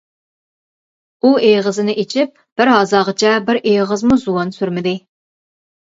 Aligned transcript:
ئۇ 1.27 1.31
ئېغىزىنى 1.49 1.95
ئېچىپ 2.03 2.41
بىر 2.61 2.73
ھازاغىچە 2.77 3.35
بىر 3.51 3.61
ئېغىزمۇ 3.73 4.21
زۇۋان 4.23 4.55
سۈرمىدى. 4.57 4.99